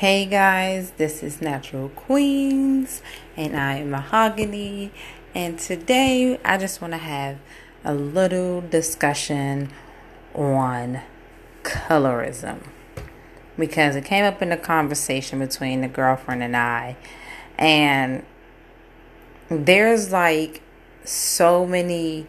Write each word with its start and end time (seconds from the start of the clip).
Hey 0.00 0.26
guys, 0.26 0.90
this 0.98 1.22
is 1.22 1.40
Natural 1.40 1.88
Queens, 1.88 3.00
and 3.34 3.56
I 3.56 3.76
am 3.76 3.92
Mahogany. 3.92 4.92
And 5.34 5.58
today 5.58 6.38
I 6.44 6.58
just 6.58 6.82
want 6.82 6.92
to 6.92 6.98
have 6.98 7.38
a 7.82 7.94
little 7.94 8.60
discussion 8.60 9.70
on 10.34 11.00
colorism 11.62 12.58
because 13.58 13.96
it 13.96 14.04
came 14.04 14.26
up 14.26 14.42
in 14.42 14.52
a 14.52 14.58
conversation 14.58 15.38
between 15.38 15.80
the 15.80 15.88
girlfriend 15.88 16.42
and 16.42 16.54
I, 16.54 16.98
and 17.56 18.22
there's 19.48 20.12
like 20.12 20.60
so 21.04 21.64
many 21.64 22.26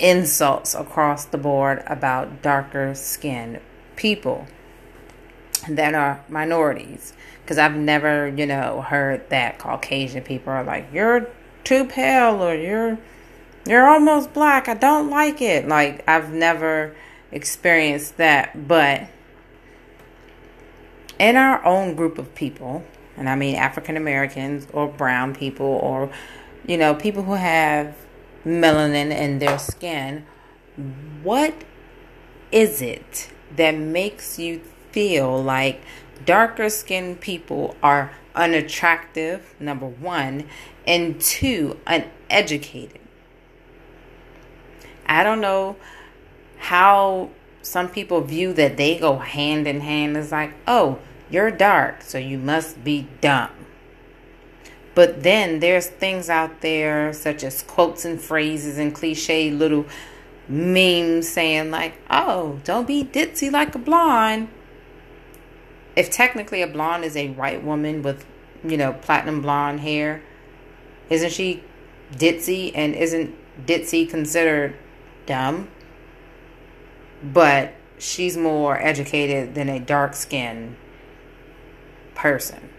insults 0.00 0.74
across 0.74 1.26
the 1.26 1.38
board 1.38 1.84
about 1.86 2.42
darker 2.42 2.96
skinned 2.96 3.60
people 3.94 4.48
that 5.68 5.94
are 5.94 6.24
minorities. 6.28 7.12
Because 7.42 7.58
I've 7.58 7.76
never, 7.76 8.28
you 8.28 8.46
know, 8.46 8.82
heard 8.82 9.28
that 9.30 9.58
Caucasian 9.58 10.22
people 10.22 10.52
are 10.52 10.64
like, 10.64 10.88
you're 10.92 11.28
too 11.64 11.84
pale 11.84 12.42
or 12.42 12.54
you're 12.54 12.98
you're 13.66 13.88
almost 13.88 14.32
black. 14.32 14.68
I 14.68 14.74
don't 14.74 15.10
like 15.10 15.42
it. 15.42 15.68
Like 15.68 16.02
I've 16.08 16.32
never 16.32 16.94
experienced 17.30 18.16
that, 18.16 18.66
but 18.66 19.08
in 21.18 21.36
our 21.36 21.64
own 21.64 21.94
group 21.94 22.18
of 22.18 22.34
people, 22.34 22.84
and 23.16 23.28
I 23.28 23.36
mean 23.36 23.56
African 23.56 23.96
Americans 23.96 24.66
or 24.72 24.88
brown 24.88 25.34
people 25.34 25.66
or 25.66 26.10
you 26.66 26.76
know, 26.76 26.94
people 26.94 27.22
who 27.24 27.34
have 27.34 27.96
melanin 28.44 29.10
in 29.10 29.38
their 29.38 29.58
skin, 29.58 30.24
what 31.22 31.54
is 32.52 32.82
it 32.82 33.30
that 33.56 33.76
makes 33.76 34.38
you 34.38 34.60
feel 34.92 35.42
like 35.42 35.82
darker 36.24 36.68
skinned 36.68 37.20
people 37.20 37.76
are 37.82 38.12
unattractive, 38.34 39.54
number 39.58 39.86
one, 39.86 40.44
and 40.86 41.20
two, 41.20 41.78
uneducated. 41.86 43.00
I 45.06 45.22
don't 45.24 45.40
know 45.40 45.76
how 46.58 47.30
some 47.62 47.88
people 47.88 48.20
view 48.20 48.52
that 48.54 48.76
they 48.76 48.98
go 48.98 49.18
hand 49.18 49.66
in 49.66 49.80
hand. 49.80 50.16
It's 50.16 50.32
like, 50.32 50.52
oh, 50.66 50.98
you're 51.30 51.50
dark, 51.50 52.02
so 52.02 52.18
you 52.18 52.38
must 52.38 52.82
be 52.84 53.08
dumb. 53.20 53.50
But 54.94 55.22
then 55.22 55.60
there's 55.60 55.86
things 55.86 56.28
out 56.28 56.60
there 56.60 57.12
such 57.12 57.44
as 57.44 57.62
quotes 57.62 58.04
and 58.04 58.20
phrases 58.20 58.78
and 58.78 58.94
cliche 58.94 59.50
little 59.50 59.86
memes 60.48 61.28
saying 61.28 61.70
like, 61.70 61.94
"Oh, 62.10 62.60
don't 62.64 62.86
be 62.86 63.04
ditzy 63.04 63.52
like 63.52 63.74
a 63.74 63.78
blonde." 63.78 64.48
If 65.96 66.10
technically 66.10 66.62
a 66.62 66.66
blonde 66.66 67.04
is 67.04 67.16
a 67.16 67.28
white 67.30 67.62
woman 67.62 68.02
with, 68.02 68.26
you 68.64 68.76
know, 68.76 68.92
platinum 68.92 69.40
blonde 69.42 69.80
hair, 69.80 70.22
isn't 71.08 71.32
she 71.32 71.62
ditzy 72.12 72.72
and 72.74 72.94
isn't 72.94 73.34
ditzy 73.66 74.08
considered 74.08 74.76
dumb? 75.26 75.68
But 77.22 77.74
she's 77.98 78.36
more 78.36 78.80
educated 78.80 79.54
than 79.54 79.68
a 79.68 79.78
dark 79.78 80.14
skinned 80.14 80.76
person. 82.14 82.70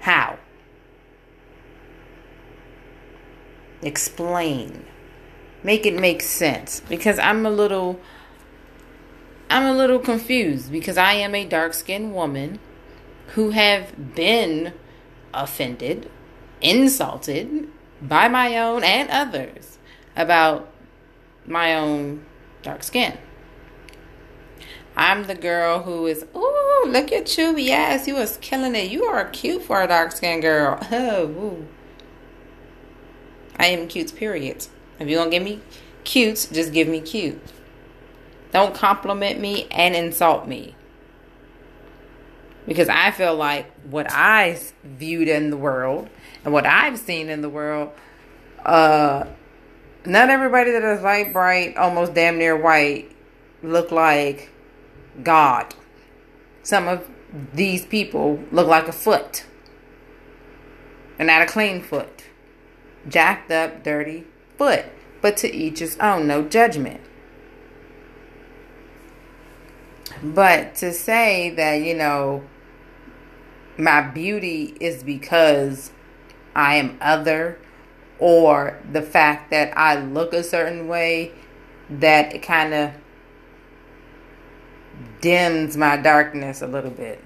How? 0.00 0.38
Explain. 3.82 4.84
Make 5.62 5.86
it 5.86 5.94
make 5.98 6.22
sense. 6.22 6.80
Because 6.80 7.18
I'm 7.18 7.44
a 7.46 7.50
little 7.50 7.98
I'm 9.50 9.64
a 9.64 9.72
little 9.72 9.98
confused 9.98 10.72
because 10.72 10.96
I 10.96 11.12
am 11.14 11.34
a 11.34 11.44
dark 11.44 11.74
skinned 11.74 12.14
woman 12.14 12.58
who 13.28 13.50
have 13.50 14.14
been 14.14 14.72
offended, 15.32 16.10
insulted 16.60 17.68
by 18.00 18.28
my 18.28 18.58
own 18.58 18.84
and 18.84 19.10
others 19.10 19.78
about 20.16 20.70
my 21.46 21.74
own 21.74 22.24
dark 22.62 22.82
skin. 22.82 23.18
I'm 24.96 25.24
the 25.24 25.34
girl 25.34 25.82
who 25.82 26.06
is, 26.06 26.24
ooh, 26.36 26.84
look 26.86 27.10
at 27.10 27.36
you. 27.36 27.56
Yes, 27.56 28.06
you 28.06 28.14
was 28.14 28.38
killing 28.40 28.74
it. 28.76 28.90
You 28.90 29.04
are 29.04 29.24
cute 29.30 29.62
for 29.62 29.82
a 29.82 29.88
dark 29.88 30.12
skinned 30.12 30.42
girl. 30.42 30.78
Oh, 30.90 31.24
ooh. 31.28 31.68
I 33.56 33.66
am 33.66 33.88
cute, 33.88 34.14
period. 34.14 34.66
If 34.98 35.08
you're 35.08 35.18
going 35.18 35.30
to 35.30 35.36
give 35.36 35.42
me 35.42 35.60
cute, 36.04 36.48
just 36.52 36.72
give 36.72 36.86
me 36.88 37.00
cute. 37.00 37.40
Don't 38.54 38.72
compliment 38.72 39.40
me 39.40 39.66
and 39.72 39.96
insult 39.96 40.46
me. 40.46 40.76
Because 42.68 42.88
I 42.88 43.10
feel 43.10 43.34
like 43.34 43.68
what 43.82 44.06
I 44.08 44.60
viewed 44.84 45.26
in 45.26 45.50
the 45.50 45.56
world 45.56 46.08
and 46.44 46.54
what 46.54 46.64
I've 46.64 47.00
seen 47.00 47.28
in 47.28 47.42
the 47.42 47.48
world, 47.48 47.90
uh, 48.64 49.24
not 50.06 50.30
everybody 50.30 50.70
that 50.70 50.84
is 50.84 51.02
light, 51.02 51.32
bright, 51.32 51.76
almost 51.76 52.14
damn 52.14 52.38
near 52.38 52.56
white 52.56 53.10
look 53.64 53.90
like 53.90 54.52
God. 55.20 55.74
Some 56.62 56.86
of 56.86 57.10
these 57.52 57.84
people 57.84 58.38
look 58.52 58.68
like 58.68 58.86
a 58.86 58.92
foot. 58.92 59.46
And 61.18 61.26
not 61.26 61.42
a 61.42 61.46
clean 61.46 61.82
foot. 61.82 62.26
Jacked 63.08 63.50
up, 63.50 63.82
dirty 63.82 64.26
foot. 64.56 64.84
But 65.20 65.36
to 65.38 65.52
each 65.52 65.80
his 65.80 65.98
own, 65.98 66.28
no 66.28 66.42
judgment. 66.42 67.00
But 70.22 70.74
to 70.76 70.92
say 70.92 71.50
that, 71.50 71.74
you 71.76 71.94
know, 71.94 72.44
my 73.76 74.00
beauty 74.00 74.76
is 74.80 75.02
because 75.02 75.90
I 76.54 76.76
am 76.76 76.96
other 77.00 77.58
or 78.18 78.80
the 78.90 79.02
fact 79.02 79.50
that 79.50 79.76
I 79.76 79.96
look 79.96 80.32
a 80.32 80.42
certain 80.44 80.86
way 80.88 81.32
that 81.90 82.34
it 82.34 82.42
kind 82.42 82.72
of 82.72 82.92
dims 85.20 85.76
my 85.76 85.96
darkness 85.96 86.62
a 86.62 86.66
little 86.66 86.90
bit. 86.90 87.22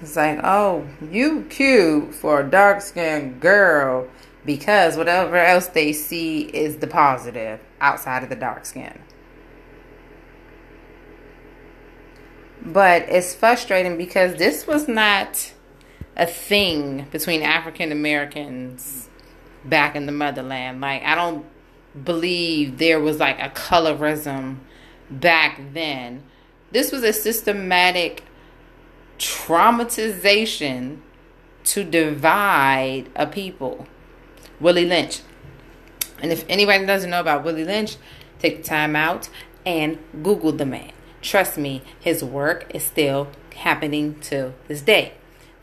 It's 0.00 0.16
like, 0.16 0.40
oh, 0.42 0.86
you 1.10 1.46
cute 1.48 2.14
for 2.14 2.40
a 2.40 2.50
dark 2.50 2.80
skinned 2.80 3.40
girl 3.40 4.08
because 4.44 4.96
whatever 4.96 5.36
else 5.36 5.68
they 5.68 5.92
see 5.92 6.42
is 6.42 6.78
the 6.78 6.86
positive 6.86 7.60
outside 7.80 8.22
of 8.22 8.28
the 8.28 8.36
dark 8.36 8.66
skin. 8.66 8.98
But 12.64 13.02
it's 13.08 13.34
frustrating 13.34 13.98
because 13.98 14.36
this 14.36 14.66
was 14.66 14.88
not 14.88 15.52
a 16.16 16.26
thing 16.26 17.06
between 17.10 17.42
African 17.42 17.92
Americans 17.92 19.08
back 19.64 19.96
in 19.96 20.06
the 20.06 20.12
motherland. 20.12 20.80
Like, 20.80 21.02
I 21.02 21.14
don't 21.14 21.44
believe 22.02 22.78
there 22.78 23.00
was 23.00 23.18
like 23.18 23.38
a 23.38 23.50
colorism 23.50 24.58
back 25.10 25.60
then. 25.72 26.22
This 26.70 26.90
was 26.90 27.02
a 27.02 27.12
systematic 27.12 28.24
traumatization 29.18 30.98
to 31.64 31.84
divide 31.84 33.08
a 33.14 33.26
people. 33.26 33.86
Willie 34.60 34.86
Lynch. 34.86 35.20
And 36.20 36.32
if 36.32 36.44
anybody 36.48 36.86
doesn't 36.86 37.10
know 37.10 37.20
about 37.20 37.44
Willie 37.44 37.64
Lynch, 37.64 37.96
take 38.38 38.58
the 38.58 38.62
time 38.62 38.96
out 38.96 39.28
and 39.66 39.98
Google 40.22 40.52
the 40.52 40.66
man. 40.66 40.93
Trust 41.24 41.56
me, 41.56 41.80
his 41.98 42.22
work 42.22 42.70
is 42.74 42.84
still 42.84 43.28
happening 43.56 44.20
to 44.20 44.52
this 44.68 44.82
day. 44.82 45.14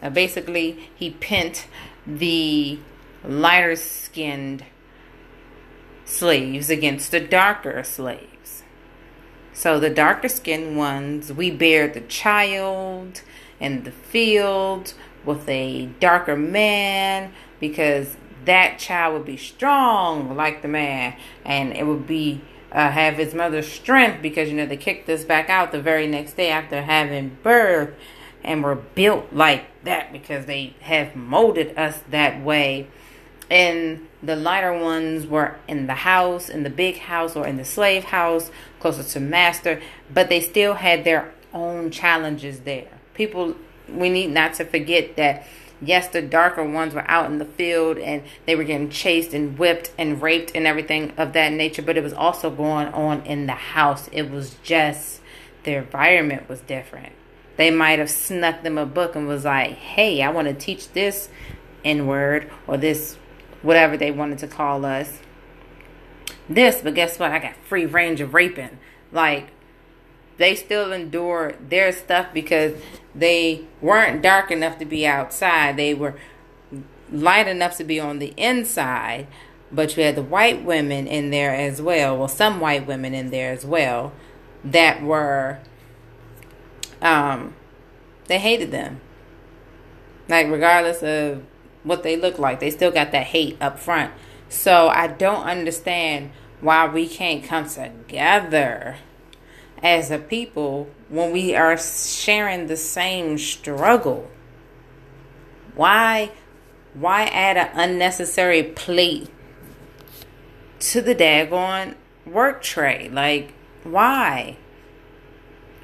Now, 0.01 0.09
basically, 0.09 0.89
he 0.95 1.11
pent 1.11 1.67
the 2.05 2.79
lighter 3.23 3.75
skinned 3.75 4.65
slaves 6.03 6.71
against 6.71 7.11
the 7.11 7.19
darker 7.19 7.83
slaves. 7.83 8.63
So, 9.53 9.79
the 9.79 9.91
darker 9.91 10.29
skinned 10.29 10.77
ones, 10.77 11.31
we 11.31 11.51
bear 11.51 11.87
the 11.87 12.01
child 12.01 13.21
in 13.59 13.83
the 13.83 13.91
field 13.91 14.95
with 15.23 15.47
a 15.47 15.85
darker 15.99 16.35
man 16.35 17.33
because 17.59 18.17
that 18.45 18.79
child 18.79 19.13
would 19.13 19.25
be 19.25 19.37
strong 19.37 20.35
like 20.35 20.63
the 20.63 20.67
man 20.67 21.15
and 21.45 21.71
it 21.73 21.85
would 21.85 22.07
be 22.07 22.41
uh, 22.71 22.89
have 22.91 23.15
his 23.15 23.33
mother's 23.33 23.69
strength 23.69 24.21
because 24.21 24.49
you 24.49 24.55
know 24.55 24.65
they 24.65 24.77
kicked 24.77 25.09
us 25.09 25.23
back 25.23 25.49
out 25.49 25.71
the 25.71 25.81
very 25.81 26.07
next 26.07 26.33
day 26.33 26.49
after 26.49 26.81
having 26.81 27.37
birth 27.43 27.93
and 28.43 28.63
were 28.63 28.75
built 28.75 29.31
like 29.31 29.65
that 29.83 30.11
because 30.11 30.45
they 30.45 30.73
have 30.81 31.15
molded 31.15 31.77
us 31.77 32.01
that 32.09 32.41
way. 32.41 32.87
And 33.49 34.07
the 34.23 34.35
lighter 34.35 34.73
ones 34.73 35.27
were 35.27 35.57
in 35.67 35.87
the 35.87 35.93
house 35.95 36.47
in 36.47 36.63
the 36.63 36.69
big 36.69 36.97
house 36.97 37.35
or 37.35 37.45
in 37.45 37.57
the 37.57 37.65
slave 37.65 38.05
house 38.05 38.51
closer 38.79 39.03
to 39.03 39.19
master 39.19 39.81
but 40.13 40.29
they 40.29 40.39
still 40.39 40.75
had 40.75 41.03
their 41.03 41.33
own 41.53 41.91
challenges 41.91 42.61
there. 42.61 42.87
People 43.13 43.55
we 43.89 44.09
need 44.09 44.31
not 44.31 44.53
to 44.53 44.65
forget 44.65 45.17
that 45.17 45.45
yes, 45.81 46.07
the 46.07 46.21
darker 46.21 46.63
ones 46.63 46.93
were 46.93 47.09
out 47.09 47.29
in 47.31 47.37
the 47.39 47.45
field 47.45 47.97
and 47.97 48.23
they 48.45 48.55
were 48.55 48.63
getting 48.63 48.89
chased 48.89 49.33
and 49.33 49.57
whipped 49.57 49.91
and 49.97 50.21
raped 50.21 50.51
and 50.53 50.67
everything 50.67 51.11
of 51.17 51.33
that 51.33 51.51
nature, 51.51 51.81
but 51.81 51.97
it 51.97 52.03
was 52.03 52.13
also 52.13 52.49
going 52.49 52.87
on 52.89 53.25
in 53.25 53.47
the 53.47 53.53
house. 53.53 54.07
It 54.11 54.29
was 54.29 54.55
just 54.63 55.21
the 55.63 55.75
environment 55.75 56.47
was 56.49 56.61
different. 56.61 57.13
they 57.57 57.69
might 57.69 57.99
have 57.99 58.09
snuck 58.09 58.63
them 58.63 58.77
a 58.77 58.85
book 58.85 59.15
and 59.15 59.27
was 59.27 59.45
like, 59.45 59.71
hey, 59.71 60.21
I 60.23 60.29
want 60.29 60.47
to 60.47 60.53
teach 60.53 60.91
this 60.93 61.29
N 61.83 62.07
word 62.07 62.49
or 62.65 62.77
this 62.77 63.17
whatever 63.61 63.97
they 63.97 64.09
wanted 64.09 64.39
to 64.39 64.47
call 64.47 64.85
us. 64.85 65.19
This, 66.49 66.81
but 66.81 66.95
guess 66.95 67.19
what? 67.19 67.31
I 67.31 67.39
got 67.39 67.55
free 67.67 67.85
range 67.85 68.19
of 68.19 68.33
raping. 68.33 68.79
Like, 69.11 69.49
they 70.41 70.55
still 70.55 70.91
endure 70.91 71.53
their 71.69 71.91
stuff 71.91 72.27
because 72.33 72.73
they 73.13 73.63
weren't 73.79 74.23
dark 74.23 74.49
enough 74.49 74.79
to 74.79 74.85
be 74.85 75.05
outside. 75.05 75.77
They 75.77 75.93
were 75.93 76.15
light 77.11 77.47
enough 77.47 77.77
to 77.77 77.83
be 77.83 77.99
on 77.99 78.17
the 78.17 78.33
inside, 78.37 79.27
but 79.71 79.95
you 79.95 80.03
had 80.03 80.15
the 80.15 80.23
white 80.23 80.63
women 80.63 81.05
in 81.05 81.29
there 81.29 81.53
as 81.53 81.79
well. 81.79 82.17
Well, 82.17 82.27
some 82.27 82.59
white 82.59 82.87
women 82.87 83.13
in 83.13 83.29
there 83.29 83.51
as 83.51 83.65
well 83.65 84.13
that 84.63 85.03
were 85.03 85.59
um 87.03 87.53
they 88.25 88.39
hated 88.39 88.71
them. 88.71 88.99
Like 90.27 90.47
regardless 90.49 91.03
of 91.03 91.43
what 91.83 92.01
they 92.01 92.17
look 92.17 92.39
like, 92.39 92.59
they 92.59 92.71
still 92.71 92.91
got 92.91 93.11
that 93.11 93.27
hate 93.27 93.57
up 93.61 93.77
front. 93.77 94.11
So 94.49 94.87
I 94.87 95.05
don't 95.05 95.43
understand 95.43 96.31
why 96.61 96.87
we 96.87 97.07
can't 97.07 97.43
come 97.43 97.69
together 97.69 98.97
as 99.83 100.11
a 100.11 100.19
people 100.19 100.89
when 101.09 101.31
we 101.31 101.55
are 101.55 101.77
sharing 101.77 102.67
the 102.67 102.77
same 102.77 103.37
struggle. 103.37 104.29
Why 105.75 106.31
why 106.93 107.23
add 107.23 107.55
an 107.55 107.69
unnecessary 107.73 108.63
plate 108.63 109.29
to 110.79 111.01
the 111.01 111.15
daggone 111.15 111.95
work 112.25 112.61
tray? 112.61 113.09
Like 113.09 113.53
why? 113.83 114.57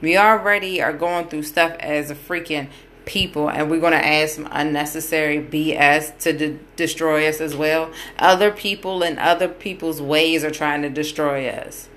We 0.01 0.17
already 0.17 0.81
are 0.81 0.94
going 0.94 1.27
through 1.27 1.44
stuff 1.44 1.75
as 1.79 2.11
a 2.11 2.15
freaking 2.15 2.69
people 3.05 3.49
and 3.49 3.71
we're 3.71 3.79
going 3.79 3.94
to 3.94 4.05
add 4.05 4.29
some 4.29 4.47
unnecessary 4.51 5.39
BS 5.39 6.19
to 6.19 6.33
de- 6.33 6.59
destroy 6.75 7.27
us 7.27 7.41
as 7.41 7.55
well. 7.55 7.91
Other 8.19 8.51
people 8.51 9.01
and 9.01 9.17
other 9.17 9.47
people's 9.47 10.01
ways 10.01 10.44
are 10.44 10.51
trying 10.51 10.83
to 10.83 10.89
destroy 10.89 11.47
us. 11.47 11.89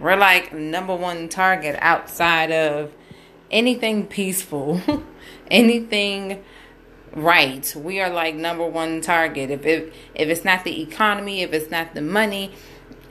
We're 0.00 0.16
like 0.16 0.52
number 0.52 0.94
one 0.96 1.28
target 1.28 1.76
outside 1.80 2.50
of 2.50 2.92
anything 3.50 4.06
peaceful, 4.06 4.80
anything 5.50 6.42
right. 7.12 7.72
We 7.76 8.00
are 8.00 8.10
like 8.10 8.34
number 8.34 8.66
one 8.66 9.02
target. 9.02 9.50
If 9.50 9.66
it, 9.66 9.92
if 10.14 10.28
it's 10.28 10.44
not 10.44 10.64
the 10.64 10.80
economy, 10.82 11.42
if 11.42 11.52
it's 11.52 11.70
not 11.70 11.94
the 11.94 12.00
money, 12.00 12.52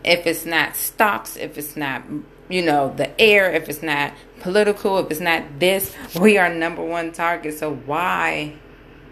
if 0.03 0.25
it's 0.25 0.45
not 0.45 0.75
stocks, 0.75 1.37
if 1.37 1.57
it's 1.57 1.75
not 1.75 2.03
you 2.49 2.63
know 2.63 2.91
the 2.95 3.19
air, 3.21 3.51
if 3.51 3.69
it's 3.69 3.83
not 3.83 4.13
political, 4.39 4.97
if 4.97 5.11
it's 5.11 5.19
not 5.19 5.59
this, 5.59 5.95
we 6.19 6.37
are 6.37 6.53
number 6.53 6.83
one 6.83 7.11
target. 7.11 7.57
So 7.57 7.73
why 7.73 8.55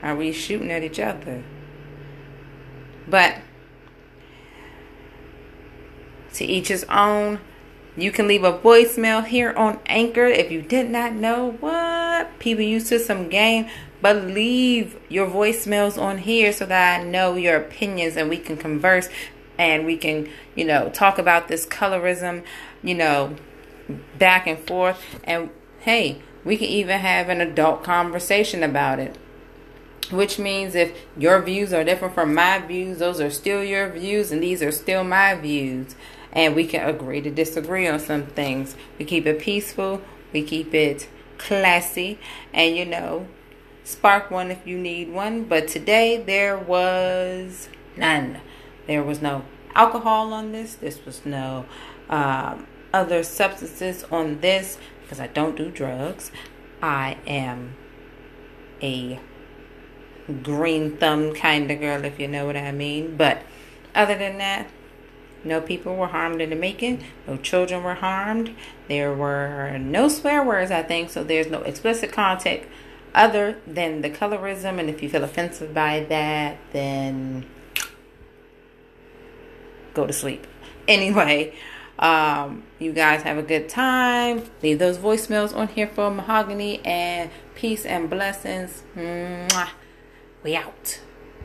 are 0.01 0.15
we 0.15 0.31
shooting 0.31 0.71
at 0.71 0.83
each 0.83 0.99
other? 0.99 1.43
But 3.07 3.37
to 6.33 6.45
each 6.45 6.69
his 6.69 6.83
own. 6.85 7.39
You 7.97 8.11
can 8.11 8.27
leave 8.27 8.43
a 8.43 8.53
voicemail 8.53 9.25
here 9.25 9.51
on 9.53 9.79
Anchor 9.87 10.27
if 10.27 10.51
you 10.51 10.61
did 10.61 10.87
not 10.91 11.13
know 11.13 11.53
what 11.59 12.37
people 12.37 12.63
used 12.63 12.87
to 12.89 12.99
some 12.99 13.27
game, 13.27 13.67
but 14.03 14.17
leave 14.17 14.95
your 15.09 15.27
voicemails 15.27 15.99
on 15.99 16.19
here 16.19 16.53
so 16.53 16.67
that 16.67 16.99
I 16.99 17.03
know 17.03 17.35
your 17.35 17.57
opinions 17.57 18.15
and 18.15 18.29
we 18.29 18.37
can 18.37 18.55
converse 18.55 19.09
and 19.57 19.87
we 19.87 19.97
can, 19.97 20.29
you 20.55 20.63
know, 20.63 20.91
talk 20.91 21.17
about 21.17 21.47
this 21.47 21.65
colorism, 21.65 22.43
you 22.83 22.93
know, 22.93 23.35
back 24.19 24.45
and 24.45 24.59
forth. 24.59 25.19
And 25.23 25.49
hey, 25.79 26.21
we 26.45 26.55
can 26.55 26.67
even 26.67 26.99
have 26.99 27.29
an 27.29 27.41
adult 27.41 27.83
conversation 27.83 28.61
about 28.61 28.99
it. 28.99 29.17
Which 30.11 30.37
means 30.37 30.75
if 30.75 30.95
your 31.17 31.41
views 31.41 31.73
are 31.73 31.83
different 31.83 32.13
from 32.13 32.35
my 32.35 32.59
views, 32.59 32.99
those 32.99 33.19
are 33.19 33.31
still 33.31 33.61
your 33.63 33.89
views, 33.89 34.31
and 34.31 34.41
these 34.41 34.61
are 34.61 34.71
still 34.71 35.03
my 35.03 35.33
views 35.33 35.95
and 36.37 36.55
we 36.55 36.67
can 36.67 36.87
agree 36.87 37.19
to 37.19 37.31
disagree 37.31 37.87
on 37.87 37.99
some 37.99 38.27
things. 38.27 38.75
We 38.99 39.05
keep 39.05 39.25
it 39.25 39.39
peaceful, 39.39 40.01
we 40.31 40.43
keep 40.43 40.73
it 40.73 41.09
classy, 41.39 42.19
and 42.53 42.77
you 42.77 42.85
know, 42.85 43.27
spark 43.83 44.29
one 44.29 44.51
if 44.51 44.65
you 44.65 44.77
need 44.77 45.11
one. 45.11 45.45
But 45.45 45.67
today 45.67 46.21
there 46.21 46.55
was 46.55 47.69
none. 47.97 48.39
There 48.85 49.03
was 49.03 49.19
no 49.19 49.45
alcohol 49.73 50.31
on 50.31 50.51
this, 50.51 50.75
this 50.75 51.03
was 51.05 51.25
no 51.25 51.65
um, 52.07 52.67
other 52.93 53.23
substances 53.23 54.05
on 54.11 54.39
this 54.39 54.77
because 55.01 55.19
I 55.19 55.27
don't 55.27 55.57
do 55.57 55.71
drugs. 55.71 56.31
I 56.83 57.17
am 57.25 57.75
a 58.83 59.19
green 60.43 60.97
thumb 60.97 61.33
kind 61.33 61.71
of 61.71 61.79
girl, 61.79 62.05
if 62.05 62.19
you 62.19 62.27
know 62.27 62.45
what 62.45 62.57
I 62.57 62.71
mean. 62.71 63.17
But 63.17 63.41
other 63.95 64.15
than 64.15 64.37
that, 64.37 64.69
no 65.43 65.61
people 65.61 65.95
were 65.95 66.07
harmed 66.07 66.41
in 66.41 66.49
the 66.49 66.55
making. 66.55 67.03
No 67.27 67.37
children 67.37 67.83
were 67.83 67.95
harmed. 67.95 68.55
There 68.87 69.13
were 69.13 69.77
no 69.77 70.09
swear 70.09 70.43
words, 70.43 70.71
I 70.71 70.83
think, 70.83 71.09
so 71.09 71.23
there's 71.23 71.47
no 71.47 71.61
explicit 71.61 72.11
content 72.11 72.63
other 73.13 73.57
than 73.65 74.01
the 74.01 74.09
colorism. 74.09 74.79
And 74.79 74.89
if 74.89 75.01
you 75.01 75.09
feel 75.09 75.23
offensive 75.23 75.73
by 75.73 76.01
that, 76.09 76.57
then 76.71 77.45
go 79.93 80.05
to 80.05 80.13
sleep. 80.13 80.45
Anyway, 80.87 81.53
um, 81.99 82.63
you 82.79 82.93
guys 82.93 83.23
have 83.23 83.37
a 83.37 83.41
good 83.41 83.67
time. 83.67 84.41
Leave 84.63 84.79
those 84.79 84.97
voicemails 84.97 85.53
on 85.53 85.67
here 85.67 85.85
for 85.85 86.09
Mahogany 86.09 86.79
and 86.85 87.29
peace 87.55 87.85
and 87.85 88.09
blessings. 88.09 88.83
Mwah. 88.95 89.71
We 90.43 90.55
out. 90.55 91.01